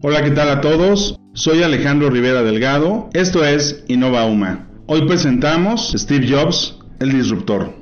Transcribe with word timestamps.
Hola, 0.00 0.22
¿qué 0.22 0.30
tal 0.30 0.48
a 0.48 0.60
todos? 0.60 1.18
Soy 1.34 1.64
Alejandro 1.64 2.08
Rivera 2.08 2.44
Delgado, 2.44 3.10
esto 3.14 3.44
es 3.44 3.82
Innova 3.88 4.26
Uma. 4.26 4.68
Hoy 4.86 5.08
presentamos 5.08 5.92
Steve 5.92 6.28
Jobs, 6.30 6.78
el 7.00 7.10
disruptor. 7.10 7.74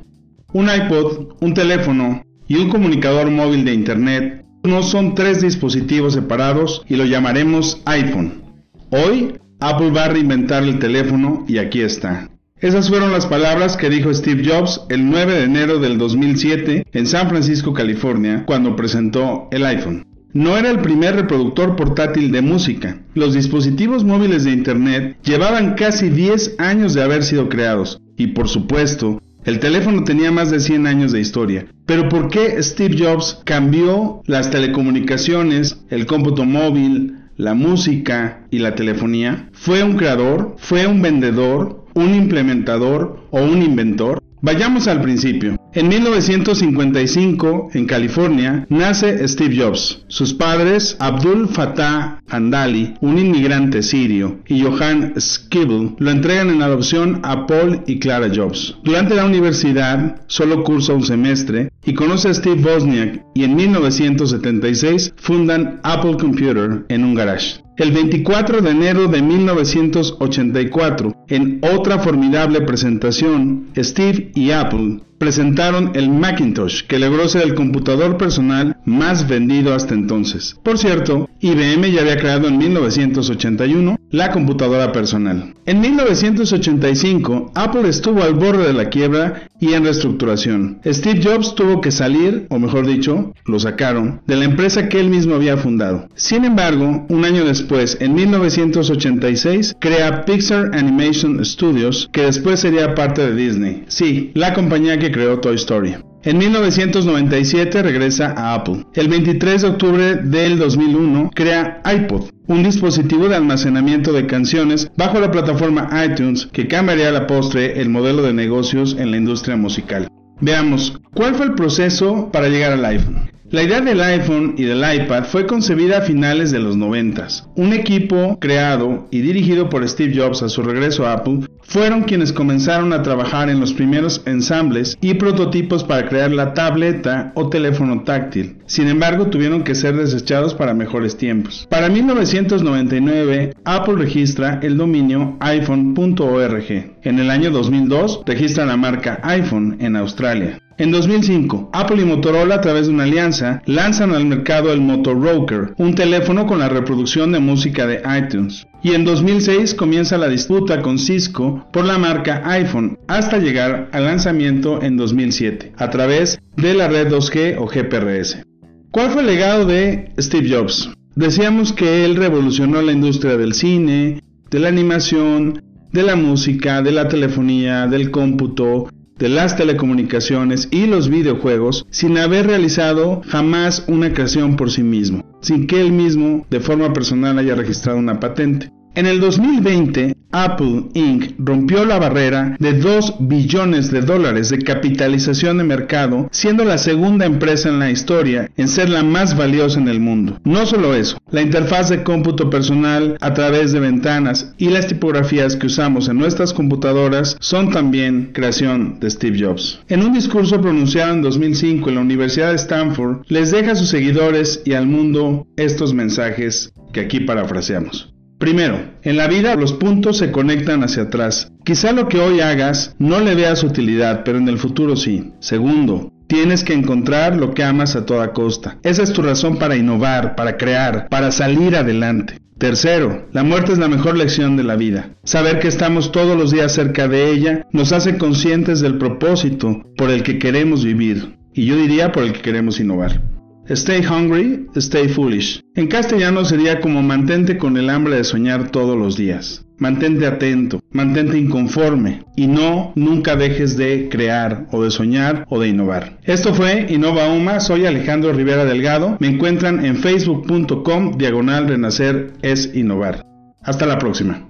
Un 0.54 0.70
iPod, 0.70 1.34
un 1.42 1.52
teléfono 1.52 2.22
y 2.48 2.56
un 2.56 2.70
comunicador 2.70 3.30
móvil 3.30 3.66
de 3.66 3.74
Internet 3.74 4.46
no 4.62 4.82
son 4.82 5.14
tres 5.14 5.42
dispositivos 5.42 6.14
separados 6.14 6.86
y 6.88 6.96
lo 6.96 7.04
llamaremos 7.04 7.82
iPhone. 7.84 8.42
Hoy, 8.88 9.34
Apple 9.60 9.90
va 9.90 10.06
a 10.06 10.08
reinventar 10.08 10.62
el 10.62 10.78
teléfono 10.78 11.44
y 11.46 11.58
aquí 11.58 11.82
está. 11.82 12.30
Esas 12.58 12.88
fueron 12.88 13.12
las 13.12 13.26
palabras 13.26 13.76
que 13.76 13.90
dijo 13.90 14.14
Steve 14.14 14.42
Jobs 14.42 14.80
el 14.88 15.10
9 15.10 15.34
de 15.34 15.44
enero 15.44 15.80
del 15.80 15.98
2007 15.98 16.86
en 16.90 17.06
San 17.06 17.28
Francisco, 17.28 17.74
California, 17.74 18.44
cuando 18.46 18.74
presentó 18.74 19.48
el 19.50 19.66
iPhone. 19.66 20.15
No 20.36 20.58
era 20.58 20.70
el 20.70 20.80
primer 20.80 21.16
reproductor 21.16 21.76
portátil 21.76 22.30
de 22.30 22.42
música. 22.42 22.98
Los 23.14 23.32
dispositivos 23.32 24.04
móviles 24.04 24.44
de 24.44 24.50
Internet 24.50 25.16
llevaban 25.24 25.76
casi 25.76 26.10
10 26.10 26.56
años 26.58 26.92
de 26.92 27.02
haber 27.02 27.22
sido 27.22 27.48
creados. 27.48 28.02
Y 28.18 28.26
por 28.28 28.46
supuesto, 28.46 29.22
el 29.46 29.60
teléfono 29.60 30.04
tenía 30.04 30.30
más 30.30 30.50
de 30.50 30.60
100 30.60 30.86
años 30.86 31.12
de 31.12 31.20
historia. 31.20 31.64
Pero 31.86 32.10
¿por 32.10 32.28
qué 32.28 32.62
Steve 32.62 32.96
Jobs 32.98 33.40
cambió 33.46 34.20
las 34.26 34.50
telecomunicaciones, 34.50 35.78
el 35.88 36.04
cómputo 36.04 36.44
móvil, 36.44 37.16
la 37.38 37.54
música 37.54 38.46
y 38.50 38.58
la 38.58 38.74
telefonía? 38.74 39.48
¿Fue 39.54 39.82
un 39.82 39.96
creador? 39.96 40.56
¿Fue 40.58 40.86
un 40.86 41.00
vendedor? 41.00 41.86
un 41.96 42.14
implementador 42.14 43.26
o 43.30 43.40
un 43.40 43.62
inventor? 43.62 44.22
Vayamos 44.42 44.86
al 44.86 45.00
principio. 45.00 45.56
En 45.76 45.88
1955, 45.88 47.68
en 47.74 47.84
California, 47.84 48.66
nace 48.70 49.28
Steve 49.28 49.54
Jobs. 49.58 50.02
Sus 50.08 50.32
padres, 50.32 50.96
Abdul 51.00 51.50
Fattah 51.50 52.22
Andali, 52.30 52.94
un 53.02 53.18
inmigrante 53.18 53.82
sirio, 53.82 54.38
y 54.48 54.62
Johann 54.62 55.12
Skibble, 55.20 55.90
lo 55.98 56.10
entregan 56.10 56.48
en 56.48 56.62
adopción 56.62 57.20
a 57.24 57.46
Paul 57.46 57.82
y 57.86 57.98
Clara 57.98 58.30
Jobs. 58.34 58.78
Durante 58.84 59.14
la 59.16 59.26
universidad, 59.26 60.22
solo 60.28 60.64
cursa 60.64 60.94
un 60.94 61.04
semestre 61.04 61.68
y 61.84 61.92
conoce 61.92 62.30
a 62.30 62.34
Steve 62.34 62.62
Wozniak 62.62 63.22
y 63.34 63.44
en 63.44 63.54
1976 63.54 65.12
fundan 65.18 65.80
Apple 65.82 66.16
Computer 66.18 66.86
en 66.88 67.04
un 67.04 67.14
garage. 67.14 67.60
El 67.76 67.92
24 67.92 68.62
de 68.62 68.70
enero 68.70 69.08
de 69.08 69.20
1984, 69.20 71.12
en 71.28 71.60
otra 71.60 71.98
formidable 71.98 72.62
presentación, 72.62 73.66
Steve 73.76 74.32
y 74.34 74.52
Apple 74.52 75.00
presentaron 75.18 75.92
el 75.94 76.10
Macintosh, 76.10 76.82
que 76.82 76.98
logró 76.98 77.28
ser 77.28 77.42
el 77.42 77.54
computador 77.54 78.16
personal 78.16 78.76
más 78.84 79.28
vendido 79.28 79.74
hasta 79.74 79.94
entonces. 79.94 80.56
Por 80.62 80.78
cierto, 80.78 81.28
IBM 81.40 81.90
ya 81.90 82.00
había 82.00 82.16
creado 82.16 82.48
en 82.48 82.58
1981 82.58 83.98
la 84.10 84.30
computadora 84.30 84.92
personal. 84.92 85.54
En 85.66 85.80
1985, 85.80 87.52
Apple 87.54 87.88
estuvo 87.88 88.22
al 88.22 88.34
borde 88.34 88.66
de 88.68 88.72
la 88.72 88.88
quiebra 88.88 89.48
y 89.60 89.72
en 89.72 89.84
reestructuración. 89.84 90.80
Steve 90.86 91.20
Jobs 91.22 91.54
tuvo 91.54 91.80
que 91.80 91.90
salir, 91.90 92.46
o 92.50 92.58
mejor 92.58 92.86
dicho, 92.86 93.32
lo 93.46 93.58
sacaron, 93.58 94.20
de 94.26 94.36
la 94.36 94.44
empresa 94.44 94.88
que 94.88 95.00
él 95.00 95.10
mismo 95.10 95.34
había 95.34 95.56
fundado. 95.56 96.08
Sin 96.14 96.44
embargo, 96.44 97.06
un 97.08 97.24
año 97.24 97.44
después, 97.44 97.98
en 98.00 98.14
1986, 98.14 99.76
crea 99.80 100.24
Pixar 100.24 100.70
Animation 100.74 101.44
Studios, 101.44 102.08
que 102.12 102.22
después 102.22 102.60
sería 102.60 102.94
parte 102.94 103.22
de 103.22 103.34
Disney. 103.34 103.84
Sí, 103.88 104.30
la 104.34 104.54
compañía 104.54 104.98
que 104.98 105.05
creó 105.10 105.38
Toy 105.40 105.56
Story. 105.56 105.96
En 106.22 106.38
1997 106.38 107.82
regresa 107.82 108.34
a 108.36 108.54
Apple. 108.54 108.84
El 108.94 109.08
23 109.08 109.62
de 109.62 109.68
octubre 109.68 110.16
del 110.16 110.58
2001 110.58 111.30
crea 111.34 111.80
iPod, 111.84 112.30
un 112.48 112.64
dispositivo 112.64 113.28
de 113.28 113.36
almacenamiento 113.36 114.12
de 114.12 114.26
canciones 114.26 114.90
bajo 114.96 115.20
la 115.20 115.30
plataforma 115.30 115.88
iTunes 116.04 116.46
que 116.46 116.66
cambiaría 116.66 117.10
a 117.10 117.12
la 117.12 117.26
postre 117.26 117.80
el 117.80 117.90
modelo 117.90 118.22
de 118.22 118.32
negocios 118.32 118.96
en 118.98 119.12
la 119.12 119.18
industria 119.18 119.56
musical. 119.56 120.08
Veamos, 120.40 120.98
¿cuál 121.14 121.34
fue 121.34 121.46
el 121.46 121.54
proceso 121.54 122.30
para 122.32 122.48
llegar 122.48 122.72
al 122.72 122.84
iPhone? 122.84 123.30
La 123.50 123.62
idea 123.62 123.80
del 123.80 124.00
iPhone 124.00 124.56
y 124.58 124.64
del 124.64 124.78
iPad 124.78 125.24
fue 125.26 125.46
concebida 125.46 125.98
a 125.98 126.02
finales 126.02 126.50
de 126.50 126.58
los 126.58 126.76
90. 126.76 127.28
Un 127.54 127.72
equipo 127.72 128.36
creado 128.40 129.06
y 129.12 129.20
dirigido 129.20 129.68
por 129.68 129.88
Steve 129.88 130.12
Jobs 130.16 130.42
a 130.42 130.48
su 130.48 130.62
regreso 130.62 131.06
a 131.06 131.12
Apple 131.12 131.46
fueron 131.68 132.02
quienes 132.02 132.32
comenzaron 132.32 132.92
a 132.92 133.02
trabajar 133.02 133.50
en 133.50 133.60
los 133.60 133.72
primeros 133.72 134.22
ensambles 134.26 134.96
y 135.00 135.14
prototipos 135.14 135.84
para 135.84 136.08
crear 136.08 136.30
la 136.30 136.54
tableta 136.54 137.32
o 137.34 137.48
teléfono 137.48 138.02
táctil. 138.02 138.56
Sin 138.66 138.88
embargo, 138.88 139.26
tuvieron 139.26 139.62
que 139.62 139.74
ser 139.74 139.96
desechados 139.96 140.54
para 140.54 140.74
mejores 140.74 141.16
tiempos. 141.16 141.66
Para 141.70 141.88
1999, 141.88 143.54
Apple 143.64 143.96
registra 143.96 144.60
el 144.62 144.76
dominio 144.76 145.36
iphone.org. 145.40 146.96
En 147.02 147.18
el 147.18 147.30
año 147.30 147.50
2002, 147.50 148.22
registra 148.26 148.66
la 148.66 148.76
marca 148.76 149.20
iPhone 149.22 149.76
en 149.80 149.96
Australia. 149.96 150.58
En 150.78 150.90
2005, 150.90 151.70
Apple 151.72 152.02
y 152.02 152.04
Motorola 152.04 152.56
a 152.56 152.60
través 152.60 152.86
de 152.86 152.92
una 152.92 153.04
alianza 153.04 153.62
lanzan 153.64 154.14
al 154.14 154.26
mercado 154.26 154.74
el 154.74 154.82
Motoroker, 154.82 155.72
un 155.78 155.94
teléfono 155.94 156.46
con 156.46 156.58
la 156.58 156.68
reproducción 156.68 157.32
de 157.32 157.38
música 157.38 157.86
de 157.86 158.02
iTunes. 158.18 158.66
Y 158.82 158.92
en 158.92 159.06
2006 159.06 159.72
comienza 159.72 160.18
la 160.18 160.28
disputa 160.28 160.82
con 160.82 160.98
Cisco 160.98 161.66
por 161.72 161.86
la 161.86 161.96
marca 161.96 162.42
iPhone 162.44 162.98
hasta 163.08 163.38
llegar 163.38 163.88
al 163.92 164.04
lanzamiento 164.04 164.82
en 164.82 164.98
2007 164.98 165.72
a 165.78 165.88
través 165.88 166.38
de 166.56 166.74
la 166.74 166.88
red 166.88 167.08
2G 167.08 167.56
o 167.58 167.66
GPRS. 167.66 168.42
¿Cuál 168.90 169.10
fue 169.12 169.22
el 169.22 169.28
legado 169.28 169.64
de 169.64 170.12
Steve 170.18 170.54
Jobs? 170.54 170.90
Decíamos 171.14 171.72
que 171.72 172.04
él 172.04 172.16
revolucionó 172.16 172.82
la 172.82 172.92
industria 172.92 173.38
del 173.38 173.54
cine, 173.54 174.22
de 174.50 174.58
la 174.58 174.68
animación, 174.68 175.62
de 175.90 176.02
la 176.02 176.16
música, 176.16 176.82
de 176.82 176.92
la 176.92 177.08
telefonía, 177.08 177.86
del 177.86 178.10
cómputo, 178.10 178.90
de 179.18 179.28
las 179.28 179.56
telecomunicaciones 179.56 180.68
y 180.70 180.86
los 180.86 181.08
videojuegos 181.08 181.86
sin 181.90 182.18
haber 182.18 182.46
realizado 182.46 183.22
jamás 183.26 183.84
una 183.88 184.12
creación 184.12 184.56
por 184.56 184.70
sí 184.70 184.82
mismo, 184.82 185.24
sin 185.40 185.66
que 185.66 185.80
él 185.80 185.92
mismo 185.92 186.46
de 186.50 186.60
forma 186.60 186.92
personal 186.92 187.38
haya 187.38 187.54
registrado 187.54 187.98
una 187.98 188.20
patente. 188.20 188.70
En 188.94 189.06
el 189.06 189.20
2020, 189.20 190.15
Apple 190.36 190.84
Inc. 190.92 191.32
rompió 191.38 191.84
la 191.86 191.98
barrera 191.98 192.56
de 192.58 192.74
2 192.74 193.16
billones 193.20 193.90
de 193.90 194.02
dólares 194.02 194.50
de 194.50 194.58
capitalización 194.58 195.58
de 195.58 195.64
mercado, 195.64 196.28
siendo 196.30 196.64
la 196.64 196.76
segunda 196.76 197.24
empresa 197.24 197.70
en 197.70 197.78
la 197.78 197.90
historia 197.90 198.50
en 198.56 198.68
ser 198.68 198.90
la 198.90 199.02
más 199.02 199.36
valiosa 199.36 199.80
en 199.80 199.88
el 199.88 199.98
mundo. 199.98 200.38
No 200.44 200.66
solo 200.66 200.94
eso, 200.94 201.18
la 201.30 201.40
interfaz 201.40 201.88
de 201.88 202.02
cómputo 202.02 202.50
personal 202.50 203.16
a 203.20 203.32
través 203.32 203.72
de 203.72 203.80
ventanas 203.80 204.54
y 204.58 204.68
las 204.68 204.86
tipografías 204.86 205.56
que 205.56 205.68
usamos 205.68 206.08
en 206.08 206.18
nuestras 206.18 206.52
computadoras 206.52 207.36
son 207.40 207.70
también 207.70 208.30
creación 208.34 209.00
de 209.00 209.10
Steve 209.10 209.38
Jobs. 209.40 209.80
En 209.88 210.02
un 210.02 210.12
discurso 210.12 210.60
pronunciado 210.60 211.14
en 211.14 211.22
2005 211.22 211.88
en 211.88 211.94
la 211.94 212.00
Universidad 212.02 212.50
de 212.50 212.56
Stanford, 212.56 213.22
les 213.28 213.52
deja 213.52 213.72
a 213.72 213.76
sus 213.76 213.88
seguidores 213.88 214.62
y 214.64 214.74
al 214.74 214.86
mundo 214.86 215.46
estos 215.56 215.94
mensajes 215.94 216.72
que 216.92 217.00
aquí 217.00 217.20
parafraseamos. 217.20 218.15
Primero, 218.38 218.92
en 219.02 219.16
la 219.16 219.28
vida 219.28 219.54
los 219.54 219.72
puntos 219.72 220.18
se 220.18 220.30
conectan 220.30 220.82
hacia 220.82 221.04
atrás. 221.04 221.52
Quizá 221.64 221.92
lo 221.92 222.06
que 222.08 222.20
hoy 222.20 222.40
hagas 222.40 222.94
no 222.98 223.20
le 223.20 223.34
veas 223.34 223.64
utilidad, 223.64 224.24
pero 224.24 224.36
en 224.36 224.48
el 224.48 224.58
futuro 224.58 224.94
sí. 224.94 225.32
Segundo, 225.40 226.12
tienes 226.26 226.62
que 226.62 226.74
encontrar 226.74 227.36
lo 227.36 227.54
que 227.54 227.64
amas 227.64 227.96
a 227.96 228.04
toda 228.04 228.32
costa. 228.32 228.78
Esa 228.82 229.02
es 229.02 229.12
tu 229.12 229.22
razón 229.22 229.58
para 229.58 229.76
innovar, 229.76 230.36
para 230.36 230.58
crear, 230.58 231.08
para 231.08 231.30
salir 231.30 231.76
adelante. 231.76 232.38
Tercero, 232.58 233.28
la 233.32 233.42
muerte 233.42 233.72
es 233.72 233.78
la 233.78 233.88
mejor 233.88 234.16
lección 234.16 234.56
de 234.56 234.64
la 234.64 234.76
vida. 234.76 235.10
Saber 235.24 235.58
que 235.58 235.68
estamos 235.68 236.12
todos 236.12 236.36
los 236.36 236.50
días 236.50 236.72
cerca 236.72 237.08
de 237.08 237.30
ella 237.30 237.66
nos 237.72 237.92
hace 237.92 238.18
conscientes 238.18 238.80
del 238.80 238.98
propósito 238.98 239.82
por 239.96 240.10
el 240.10 240.22
que 240.22 240.38
queremos 240.38 240.84
vivir. 240.84 241.36
Y 241.52 241.66
yo 241.66 241.76
diría 241.76 242.12
por 242.12 242.22
el 242.22 242.32
que 242.32 242.42
queremos 242.42 242.80
innovar. 242.80 243.35
Stay 243.68 244.00
hungry, 244.00 244.66
stay 244.76 245.08
foolish. 245.08 245.60
En 245.74 245.88
castellano 245.88 246.44
sería 246.44 246.80
como 246.80 247.02
mantente 247.02 247.58
con 247.58 247.76
el 247.76 247.90
hambre 247.90 248.16
de 248.16 248.24
soñar 248.24 248.70
todos 248.70 248.96
los 248.96 249.16
días. 249.16 249.66
Mantente 249.78 250.26
atento, 250.26 250.80
mantente 250.92 251.36
inconforme 251.36 252.22
y 252.36 252.46
no 252.46 252.92
nunca 252.94 253.34
dejes 253.36 253.76
de 253.76 254.08
crear 254.08 254.66
o 254.70 254.82
de 254.82 254.90
soñar 254.90 255.44
o 255.50 255.58
de 255.58 255.68
innovar. 255.68 256.18
Esto 256.22 256.54
fue 256.54 256.86
Innova 256.88 257.28
Uma, 257.28 257.60
soy 257.60 257.86
Alejandro 257.86 258.32
Rivera 258.32 258.64
Delgado. 258.64 259.16
Me 259.18 259.28
encuentran 259.28 259.84
en 259.84 259.96
facebook.com 259.96 261.18
diagonal 261.18 261.68
renacer 261.68 262.32
es 262.42 262.74
innovar. 262.74 263.26
Hasta 263.62 263.84
la 263.84 263.98
próxima. 263.98 264.45